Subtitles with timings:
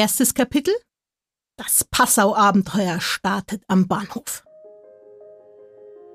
[0.00, 0.72] Erstes Kapitel
[1.58, 4.44] Das Passau-Abenteuer startet am Bahnhof.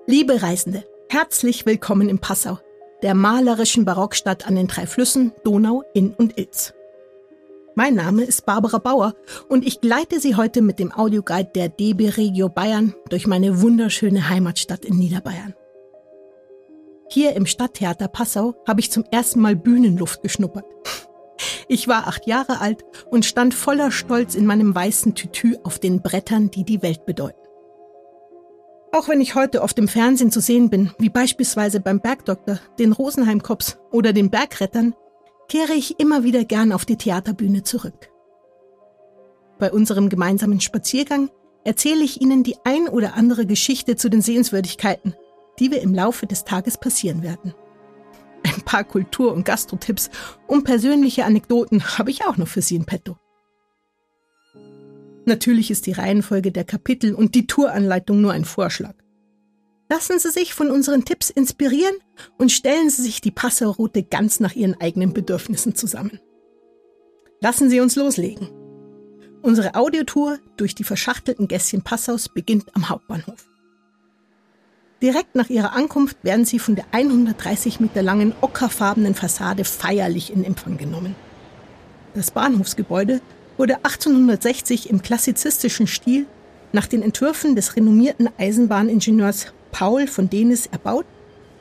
[0.07, 2.57] Liebe Reisende, herzlich willkommen in Passau,
[3.03, 6.73] der malerischen Barockstadt an den drei Flüssen Donau, Inn und Ilz.
[7.75, 9.13] Mein Name ist Barbara Bauer
[9.49, 14.29] und ich gleite Sie heute mit dem Audioguide der DB Regio Bayern durch meine wunderschöne
[14.29, 15.53] Heimatstadt in Niederbayern.
[17.07, 20.65] Hier im Stadttheater Passau habe ich zum ersten Mal Bühnenluft geschnuppert.
[21.67, 26.01] Ich war acht Jahre alt und stand voller Stolz in meinem weißen Tütü auf den
[26.01, 27.39] Brettern, die die Welt bedeuten.
[28.91, 32.93] Auch wenn ich heute oft im Fernsehen zu sehen bin, wie beispielsweise beim Bergdoktor, den
[32.93, 34.95] Rosenheim-Cops oder den Bergrettern,
[35.49, 38.09] kehre ich immer wieder gern auf die Theaterbühne zurück.
[39.59, 41.29] Bei unserem gemeinsamen Spaziergang
[41.63, 45.15] erzähle ich Ihnen die ein oder andere Geschichte zu den Sehenswürdigkeiten,
[45.59, 47.53] die wir im Laufe des Tages passieren werden.
[48.65, 50.09] Paar Kultur- und Gastrotipps
[50.47, 53.17] und persönliche Anekdoten habe ich auch noch für Sie in petto.
[55.25, 58.93] Natürlich ist die Reihenfolge der Kapitel und die Touranleitung nur ein Vorschlag.
[59.89, 61.95] Lassen Sie sich von unseren Tipps inspirieren
[62.37, 66.19] und stellen Sie sich die Passau-Route ganz nach Ihren eigenen Bedürfnissen zusammen.
[67.41, 68.49] Lassen Sie uns loslegen.
[69.41, 73.45] Unsere Audiotour durch die verschachtelten Gässchen Passaus beginnt am Hauptbahnhof.
[75.05, 80.43] Direkt nach ihrer Ankunft werden sie von der 130 Meter langen ockerfarbenen Fassade feierlich in
[80.43, 81.13] Empfang genommen.
[82.15, 83.21] Das Bahnhofsgebäude
[83.55, 86.25] wurde 1860 im klassizistischen Stil
[86.73, 91.05] nach den Entwürfen des renommierten Eisenbahningenieurs Paul von Denis erbaut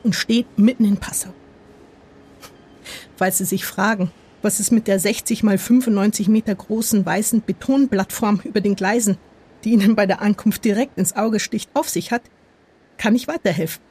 [0.01, 1.29] und steht mitten in Passau.
[3.15, 4.09] Falls Sie sich fragen,
[4.41, 9.19] was es mit der 60 mal 95 Meter großen weißen Betonplattform über den Gleisen,
[9.63, 12.23] die Ihnen bei der Ankunft direkt ins Auge sticht, auf sich hat,
[12.97, 13.83] kann ich weiterhelfen.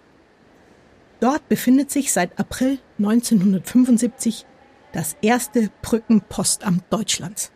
[1.21, 4.47] Dort befindet sich seit April 1975
[4.93, 7.51] das erste Brückenpostamt Deutschlands.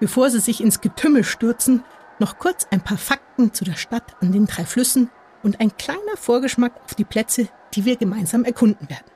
[0.00, 1.84] Bevor Sie sich ins Getümmel stürzen,
[2.18, 5.10] noch kurz ein paar Fakten zu der Stadt an den drei Flüssen
[5.42, 9.10] und ein kleiner Vorgeschmack auf die Plätze, die wir gemeinsam erkunden werden.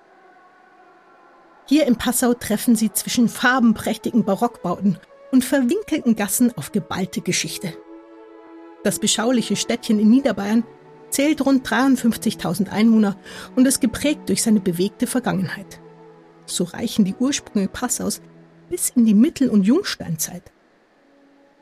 [1.68, 4.98] Hier in Passau treffen Sie zwischen farbenprächtigen Barockbauten
[5.32, 7.76] und verwinkelten Gassen auf geballte Geschichte.
[8.86, 10.62] Das beschauliche Städtchen in Niederbayern
[11.10, 13.16] zählt rund 53.000 Einwohner
[13.56, 15.80] und ist geprägt durch seine bewegte Vergangenheit.
[16.44, 18.22] So reichen die Ursprünge Passaus
[18.70, 20.52] bis in die Mittel- und Jungsteinzeit.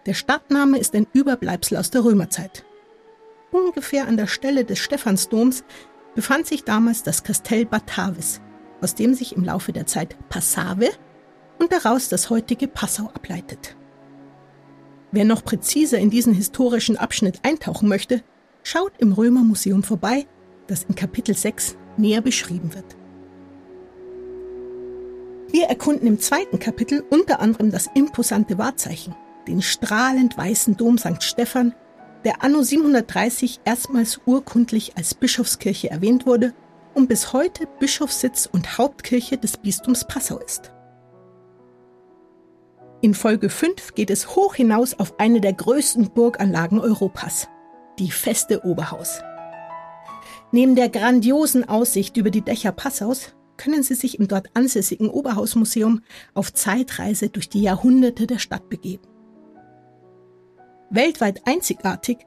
[0.04, 2.66] Der Stadtname ist ein Überbleibsel aus der Römerzeit.
[3.52, 5.64] Ungefähr an der Stelle des Stephansdoms
[6.14, 8.42] befand sich damals das Kastell Batavis,
[8.82, 10.90] aus dem sich im Laufe der Zeit Passave
[11.58, 13.76] und daraus das heutige Passau ableitet.
[15.14, 18.24] Wer noch präziser in diesen historischen Abschnitt eintauchen möchte,
[18.64, 20.26] schaut im Römermuseum vorbei,
[20.66, 22.96] das in Kapitel 6 näher beschrieben wird.
[25.52, 29.14] Wir erkunden im zweiten Kapitel unter anderem das imposante Wahrzeichen,
[29.46, 31.22] den strahlend weißen Dom St.
[31.22, 31.76] Stephan,
[32.24, 36.54] der anno 730 erstmals urkundlich als Bischofskirche erwähnt wurde
[36.92, 40.72] und bis heute Bischofssitz und Hauptkirche des Bistums Passau ist.
[43.04, 47.48] In Folge 5 geht es hoch hinaus auf eine der größten Burganlagen Europas,
[47.98, 49.20] die Feste Oberhaus.
[50.52, 56.00] Neben der grandiosen Aussicht über die Dächer Passaus können Sie sich im dort ansässigen Oberhausmuseum
[56.32, 59.06] auf Zeitreise durch die Jahrhunderte der Stadt begeben.
[60.88, 62.20] Weltweit einzigartig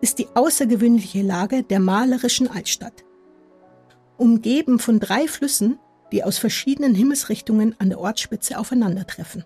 [0.00, 3.04] ist die außergewöhnliche Lage der malerischen Altstadt.
[4.16, 5.78] Umgeben von drei Flüssen,
[6.10, 9.44] die aus verschiedenen Himmelsrichtungen an der Ortsspitze aufeinandertreffen.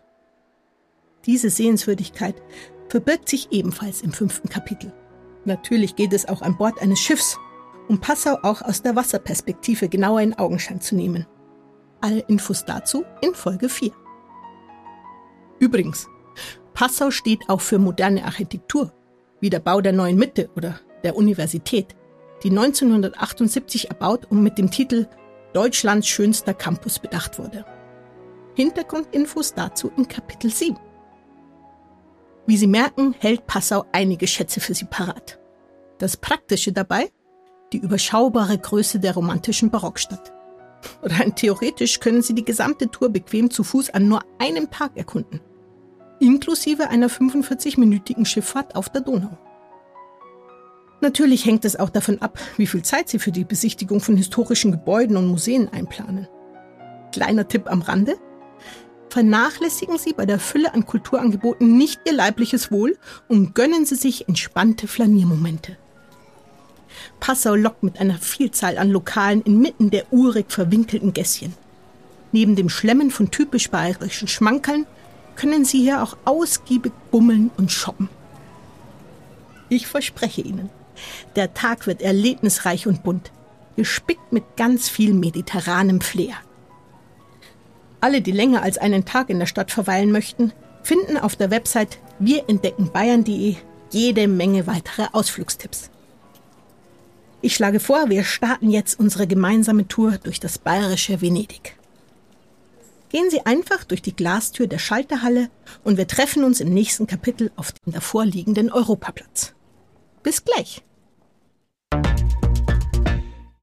[1.26, 2.40] Diese Sehenswürdigkeit
[2.88, 4.92] verbirgt sich ebenfalls im fünften Kapitel.
[5.44, 7.36] Natürlich geht es auch an Bord eines Schiffs,
[7.88, 11.26] um Passau auch aus der Wasserperspektive genauer in Augenschein zu nehmen.
[12.00, 13.90] Alle Infos dazu in Folge 4.
[15.58, 16.08] Übrigens,
[16.74, 18.92] Passau steht auch für moderne Architektur,
[19.40, 21.96] wie der Bau der neuen Mitte oder der Universität,
[22.42, 25.06] die 1978 erbaut und mit dem Titel
[25.54, 27.64] Deutschlands schönster Campus bedacht wurde.
[28.54, 30.76] Hintergrundinfos dazu in Kapitel 7.
[32.46, 35.38] Wie Sie merken, hält Passau einige Schätze für Sie parat.
[35.98, 37.10] Das Praktische dabei?
[37.72, 40.32] Die überschaubare Größe der romantischen Barockstadt.
[41.02, 45.40] Rein theoretisch können Sie die gesamte Tour bequem zu Fuß an nur einem Tag erkunden.
[46.20, 49.36] Inklusive einer 45-minütigen Schifffahrt auf der Donau.
[51.00, 54.70] Natürlich hängt es auch davon ab, wie viel Zeit Sie für die Besichtigung von historischen
[54.70, 56.28] Gebäuden und Museen einplanen.
[57.12, 58.16] Kleiner Tipp am Rande.
[59.16, 62.98] Vernachlässigen Sie bei der Fülle an Kulturangeboten nicht Ihr leibliches Wohl
[63.28, 65.78] und gönnen Sie sich entspannte Flaniermomente.
[67.18, 71.54] Passau lockt mit einer Vielzahl an Lokalen inmitten der urig verwinkelten Gässchen.
[72.30, 74.84] Neben dem Schlemmen von typisch bayerischen Schmankerln
[75.34, 78.10] können Sie hier auch ausgiebig bummeln und shoppen.
[79.70, 80.68] Ich verspreche Ihnen,
[81.36, 83.32] der Tag wird erlebnisreich und bunt,
[83.76, 86.36] gespickt mit ganz viel mediterranem Flair.
[88.00, 90.52] Alle, die länger als einen Tag in der Stadt verweilen möchten,
[90.82, 93.56] finden auf der Website wirentdeckenbayern.de
[93.90, 95.90] jede Menge weitere Ausflugstipps.
[97.42, 101.76] Ich schlage vor, wir starten jetzt unsere gemeinsame Tour durch das bayerische Venedig.
[103.08, 105.48] Gehen Sie einfach durch die Glastür der Schalterhalle
[105.84, 109.54] und wir treffen uns im nächsten Kapitel auf dem davor liegenden Europaplatz.
[110.22, 110.82] Bis gleich!